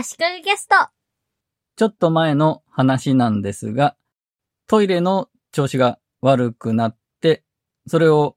[0.00, 0.76] 足利ゲスト。
[1.74, 3.96] ちょっと前の話なんですが、
[4.68, 7.42] トイレの調子が悪くなって、
[7.88, 8.36] それを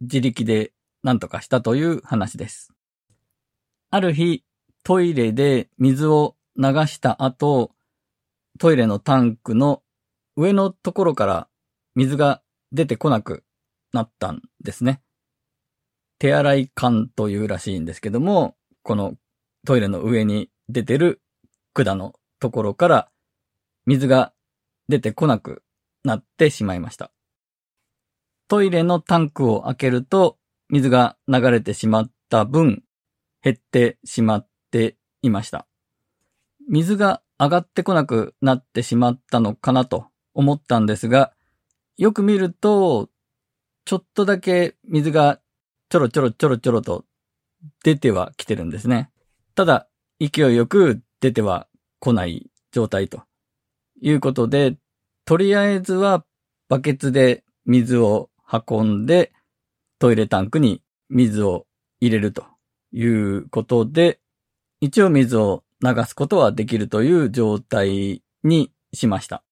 [0.00, 0.72] 自力で
[1.02, 2.72] 何とかしたという話です。
[3.90, 4.42] ある日、
[4.84, 7.72] トイレで水を流した後、
[8.58, 9.82] トイレのタンクの
[10.34, 11.48] 上のところから
[11.94, 12.40] 水が
[12.72, 13.44] 出てこなく
[13.92, 15.02] なったんですね。
[16.18, 19.12] 手洗い管というらしいんですけども、この
[19.66, 21.20] トイレの上に出てる
[21.72, 23.08] 管のところから
[23.86, 24.32] 水が
[24.88, 25.62] 出てこなく
[26.04, 27.10] なってしまいました。
[28.48, 32.82] トイレのタンクを開けると水が流れてしまった分
[33.42, 35.66] 減ってしまっていました。
[36.68, 41.32] 水が上がってこなくなってしまったのかなと思ったんですが、
[41.96, 43.08] よく見ると、
[43.84, 45.40] ちょっとだけ水が
[45.88, 47.04] ちょろちょろちょろちょろと
[47.84, 49.10] 出てはきてるんですね。
[49.54, 49.88] ただ、
[50.20, 51.68] 勢いよく出ては
[52.00, 53.22] 来ない状態と
[54.00, 54.76] いうことで、
[55.24, 56.24] とりあえずは
[56.68, 59.32] バケツで水を運んで
[59.98, 61.66] トイレタンクに水を
[62.00, 62.44] 入れると
[62.92, 64.20] いうことで、
[64.80, 69.42] 一応水を流すことはできるという状態にしました。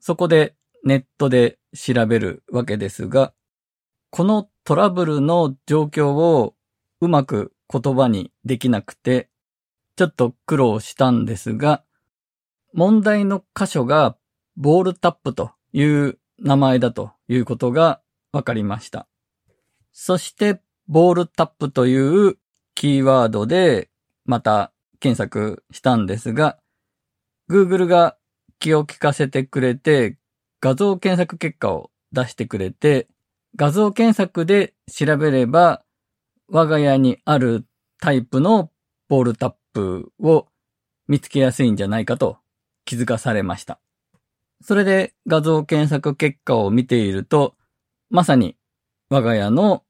[0.00, 3.32] そこでネットで調べるわけですが、
[4.10, 6.54] このトラブルの状況を
[7.00, 9.28] うまく言葉にできなくて、
[10.00, 11.84] ちょっと苦労したんですが、
[12.72, 14.16] 問題の箇所が
[14.56, 18.00] ボールタップという名前だということが
[18.32, 19.06] 分かりました。
[19.92, 22.38] そして、ボールタップという
[22.74, 23.90] キーワードで
[24.24, 26.56] また検索したんですが、
[27.50, 28.16] Google が
[28.58, 30.16] 気を利かせてくれて
[30.62, 33.06] 画像検索結果を出してくれて、
[33.54, 35.82] 画像検索で調べれば
[36.48, 37.66] 我が家にある
[38.00, 38.70] タイプの
[39.06, 40.46] ボールタッププを
[41.08, 42.38] 見つけやすいんじゃないかと
[42.84, 43.80] 気づかされました。
[44.62, 47.54] それで画像検索結果を見ていると、
[48.10, 48.56] まさに
[49.08, 49.84] 我が家の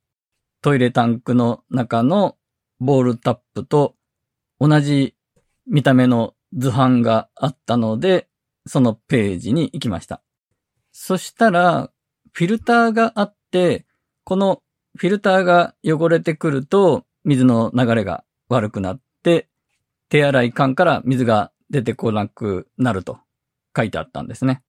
[0.62, 2.36] トイレタンクの中の
[2.78, 3.96] ボールタップと
[4.58, 5.14] 同じ
[5.66, 8.28] 見た目の図版があったので、
[8.66, 10.22] そのページに行きました。
[10.92, 11.90] そしたら、
[12.32, 13.86] フィルターがあって、
[14.24, 14.62] この
[14.96, 19.49] フィルターが汚れてくると、水の流れが悪くなって、
[20.10, 23.18] 手洗い管から水が出てこなくなると
[23.76, 24.62] 書いてあったんですね。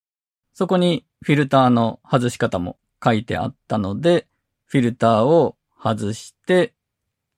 [0.54, 4.28] そこにフィルターの外し方も書いてあったので、
[4.66, 6.74] フィルターを外して、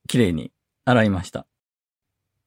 [0.08, 0.52] きれいに
[0.84, 1.47] 洗いました。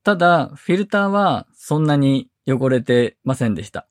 [0.04, 3.88] ただ、フィルターはそんなに汚れてませんでした。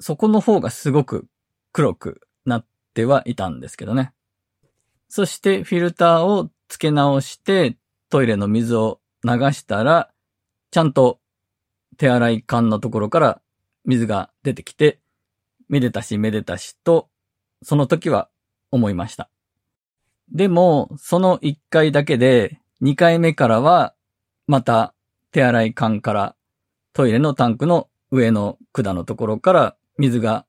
[0.00, 1.26] そこの方がすごく
[1.72, 4.14] 黒くなってはいたんですけどね。
[5.08, 7.76] そしてフィルターを付け直して
[8.08, 10.10] トイレの水を流したら、
[10.74, 11.20] ちゃんと
[11.98, 13.40] 手洗い管のところから
[13.84, 14.98] 水が出てきて、
[15.68, 17.08] めでたしめでたしと、
[17.62, 18.28] その時は
[18.72, 19.30] 思いました。
[20.32, 23.94] でも、その1回だけで、2回目からは、
[24.48, 24.94] また
[25.30, 26.34] 手洗い管から
[26.92, 30.44] トイレのタンクの上の管のところから水が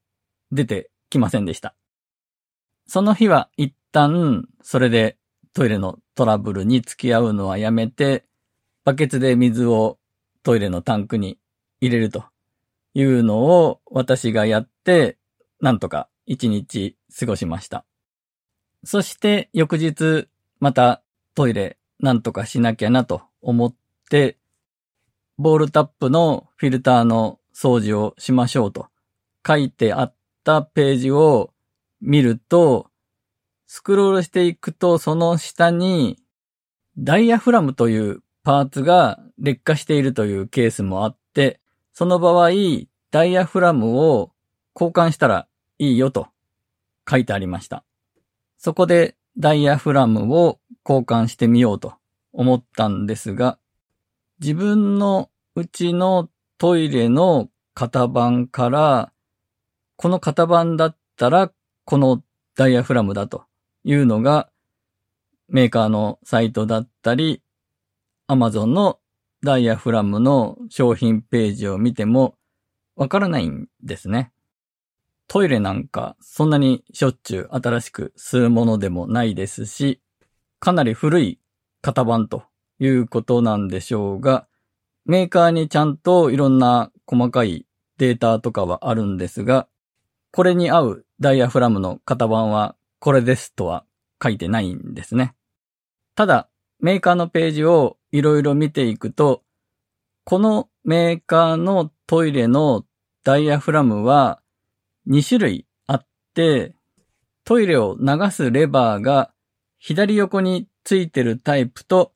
[0.51, 1.75] 出てきませんでした。
[2.87, 5.19] その日は一旦、それで
[5.53, 8.25] トイレのトラブルに付き合うのはやめて、
[8.85, 9.99] バケツで水を
[10.45, 11.39] トイレのタンクに
[11.81, 12.23] 入れると
[12.93, 15.17] いうのを私がやって、
[15.59, 17.83] なんとか一日過ごしました。
[18.83, 20.27] そして翌日、
[20.59, 21.01] また
[21.33, 23.75] トイレなんとかしなきゃなと思っ
[24.11, 24.37] て、
[25.39, 28.85] ボールタップのフィルターの掃除をしましょうと
[29.45, 31.53] 書いてあったページを
[32.01, 32.91] 見ると、
[33.65, 36.19] スクロールしていくとその下に
[36.99, 41.59] ダイヤフラムというパーツが劣化しているというケースもあって、
[41.93, 42.51] その場合、
[43.09, 44.31] ダイヤフラムを
[44.75, 45.47] 交換したら
[45.79, 46.27] いいよと
[47.09, 47.83] 書いてありました。
[48.59, 51.95] そこでダイヤフラムを交換してみようと
[52.33, 53.57] 思ったんですが、
[54.39, 56.29] 自分のうちの
[56.59, 59.11] トイレの型番から、
[59.95, 61.51] この型番だったら
[61.83, 62.21] この
[62.55, 63.45] ダイヤフラムだと
[63.83, 64.49] いうのが、
[65.49, 67.41] メーカーのサイトだったり、
[68.27, 68.99] Amazon の
[69.43, 72.35] ダイヤフラムの商品ページを見ても
[72.95, 74.31] わからないんですね。
[75.27, 80.01] トイレなんかそんなにしょっちゅう新しくするものでもないですし、
[80.59, 81.39] かなり古い
[81.81, 82.43] 型番と
[82.79, 84.47] いうことなんでしょうが、
[85.05, 87.67] メーカーにちゃんといろんな細かい
[87.97, 89.67] データとかはあるんですが、
[90.31, 93.85] これに合うダイヤフラムの型番はこれですとは
[94.21, 95.35] 書いてないんですね。
[96.15, 96.49] ただ、
[96.79, 99.43] メーカーのページをいろいろ見ていくと、
[100.23, 102.85] このメーカーのトイレの
[103.25, 104.39] ダイヤフラムは
[105.09, 106.75] 2種類あって、
[107.43, 109.33] トイレを流すレバーが
[109.79, 112.13] 左横についてるタイプと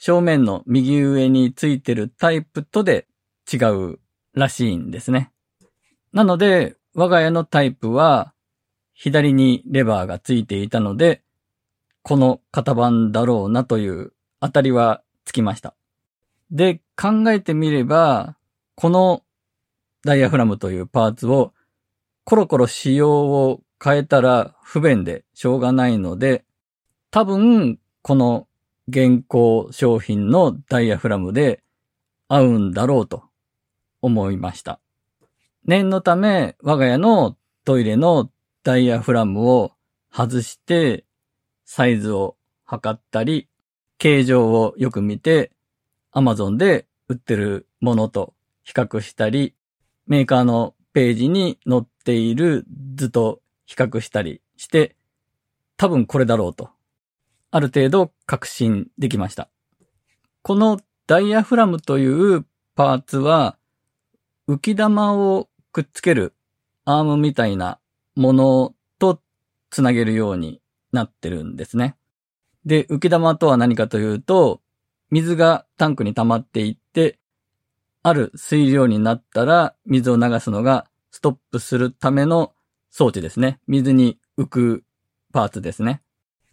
[0.00, 3.06] 正面の右上についてるタイプとで
[3.50, 4.00] 違う
[4.34, 5.30] らしいんですね。
[6.12, 8.34] なので、我が家のタイプは
[8.94, 11.22] 左にレバーがついていたので、
[12.02, 15.74] この型番だろうなという当たりはつきました。
[16.50, 18.36] で、考えてみれば、
[18.76, 19.22] この
[20.04, 21.52] ダイヤフラムというパーツを
[22.24, 26.44] コロコロ仕様を変えたら不便でしょうがないので、
[27.10, 28.46] 多分この
[28.88, 31.62] 現行商品のダイヤフラムで
[32.28, 33.24] 合うんだろうと
[34.00, 34.80] 思いました。
[35.64, 38.30] 念のため我が家のトイレの
[38.62, 39.72] ダイヤフラムを
[40.12, 41.04] 外して
[41.64, 43.48] サイズを測ったり、
[43.98, 45.52] 形状をよく見て
[46.12, 49.54] Amazon で売ってるものと比較したり、
[50.06, 52.64] メーカーのページに載っている
[52.94, 54.96] 図と比較したりして、
[55.76, 56.70] 多分これだろうと、
[57.50, 59.48] ある程度確信できました。
[60.42, 63.56] このダイヤフラムというパーツは、
[64.48, 66.34] 浮き玉をくっつける
[66.84, 67.78] アームみたいな
[68.14, 69.20] ものと
[69.70, 70.60] つなげるように
[70.92, 71.96] なってるんですね。
[72.66, 74.60] で、浮き玉とは何かというと、
[75.10, 77.18] 水がタンクに溜まっていって、
[78.02, 82.52] ある水量になったら水を流すのがストップするための
[82.90, 83.60] 装置ですね。
[83.68, 84.84] 水に浮く
[85.32, 86.02] パーツですね。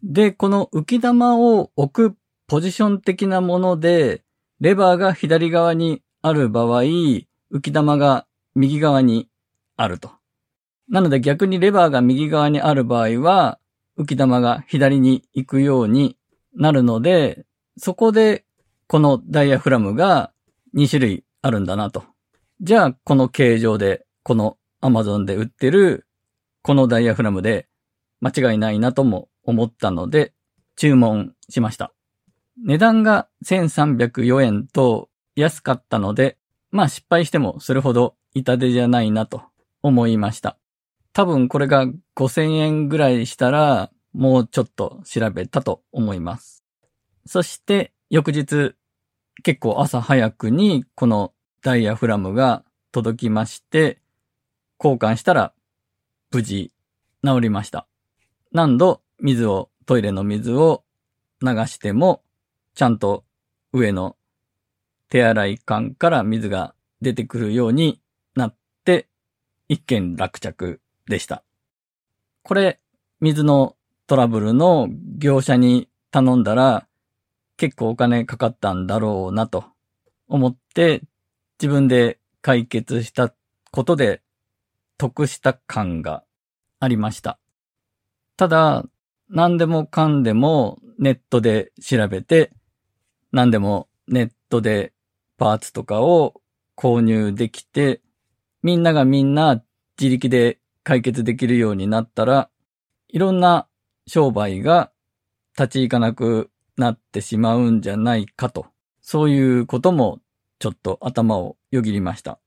[0.04, 2.18] で、この浮き玉を置く
[2.48, 4.24] ポジション的なもので、
[4.60, 7.26] レバーが左側にある場合、浮
[7.62, 9.30] き玉が右側に
[9.78, 10.12] あると。
[10.90, 13.60] なので逆にレバーが右側にある場合は、
[13.98, 16.18] 浮き玉が左に行くように
[16.56, 17.46] なるので、
[17.78, 18.46] そこで
[18.88, 20.32] このダイヤフラムが
[20.76, 22.04] 2種類あるんだなと。
[22.62, 26.08] じゃあ、この形状で、この Amazon で売ってる、
[26.62, 27.68] このダイヤフラムで
[28.22, 30.34] 間違いないなとも思ったので、
[30.76, 31.94] 注文しました。
[32.64, 36.38] 値段が1304円と安かったので、
[36.72, 39.42] まあ失敗してもそれほど痛手じゃないなと
[39.82, 40.58] 思いました。
[41.14, 46.64] 多分これが5000円ぐらいしたら、もうちょっと調べたと思います。
[47.26, 48.76] そして翌日
[49.44, 54.00] 結構朝早くにこのダイヤフラムが届きまして、
[54.80, 55.54] 交換したら
[56.32, 56.72] 無事
[57.24, 57.88] 治りました。
[58.52, 60.84] 何度水を、トイレの水を
[61.42, 62.22] 流しても、
[62.76, 63.24] ちゃんと
[63.72, 64.16] 上の
[65.10, 68.02] 手洗い管から水が出てくるように
[68.36, 69.08] なって、
[69.70, 71.44] 一件落着でした。
[72.44, 72.80] これ、
[73.20, 73.76] 水の
[74.08, 76.88] トラブルの業者に頼んだら、
[77.58, 79.66] 結構お金かかったんだろうなと
[80.28, 81.04] 思って
[81.60, 83.34] 自分で解決した
[83.72, 84.22] ことで
[84.98, 86.24] 得した感が
[86.80, 87.40] ありました。
[88.36, 88.86] ただ、
[89.30, 92.52] 何でもかんでもネットで調べて、
[93.32, 94.94] 何でもネットで
[95.38, 96.42] パーツとかを
[96.76, 98.02] 購入できて、
[98.62, 99.64] みんながみんな
[100.00, 102.50] 自力で解決できるようになったら、
[103.10, 103.68] いろんな
[104.08, 104.92] 商売が
[105.58, 108.68] 立ち行かなくなってしまうんじゃないかと、
[109.02, 110.20] そういうことも
[110.60, 112.40] ちょっと頭をよぎりました。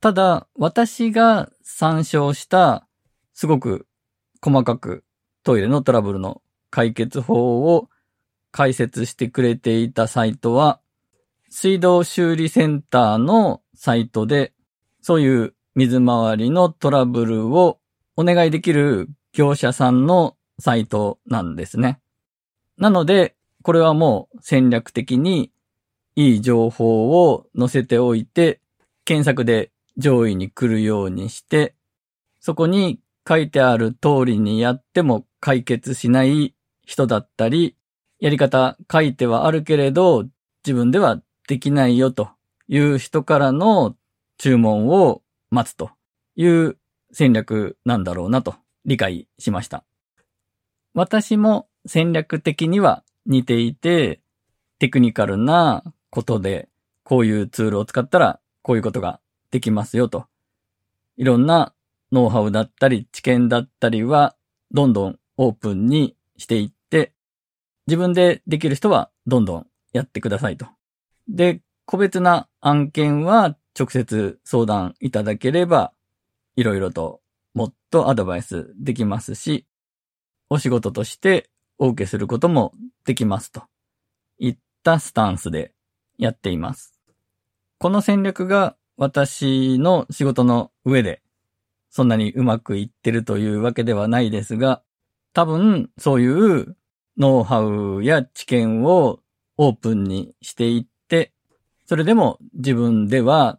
[0.00, 2.86] ただ、私が参照した
[3.34, 3.86] すごく
[4.40, 5.04] 細かく
[5.42, 7.88] トイレのトラブルの解決法を
[8.50, 10.80] 解説してくれていたサイトは、
[11.48, 14.52] 水道修理センターのサイトで、
[15.00, 17.78] そういう水回りのトラブルを
[18.16, 22.00] お願いできる業者さんのサイトなんですね。
[22.78, 25.52] なので、これはもう戦略的に
[26.16, 28.60] いい情報を載せておいて、
[29.04, 31.76] 検索で上位に来るようにして、
[32.40, 37.76] そこに書いてある通りにやっても解決しない人だったり、
[38.18, 40.24] やり方書いてはあるけれど、
[40.66, 42.30] 自分ではできないよと
[42.66, 43.94] いう人からの
[44.38, 45.90] 注文を待つと
[46.36, 46.78] いう
[47.12, 49.84] 戦略なんだろうなと理解しました。
[50.94, 54.20] 私も戦略的には似ていて、
[54.78, 56.68] テクニカルなことで、
[57.04, 60.26] こういうツールを使ったら、こういうことができますよと。
[61.16, 61.74] いろんな
[62.12, 64.36] ノウハウだったり、知見だったりは、
[64.70, 67.12] どんどんオープンにしていって、
[67.86, 70.66] 自分でできる人はどんどんやってくださいと。
[71.28, 75.92] で、個別な案件は直接相談いただければ、
[76.56, 77.20] いろいろと
[77.54, 79.66] もっとアドバイスできますし、
[80.50, 82.72] お仕事としてお受けすることも
[83.04, 83.62] できますと
[84.38, 85.72] いったスタンスで
[86.18, 86.98] やっています。
[87.78, 91.22] この戦略が私の仕事の上で
[91.90, 94.82] そんなにうまくいってるというわけではないですが、
[95.32, 96.76] 多分そういう
[97.16, 99.20] ノウハウや知見を
[99.56, 101.32] オープンにしていって、
[101.86, 103.58] それでも自分では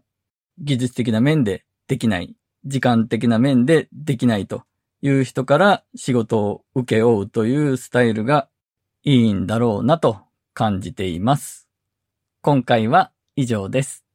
[0.60, 2.36] 技術的な面でできない、
[2.66, 4.64] 時間的な面でできないと
[5.02, 8.50] いう人から仕事を受け負うというスタイルが
[9.04, 10.18] いいんだろうなと
[10.54, 11.70] 感じています。
[12.42, 14.09] 今回は以上です。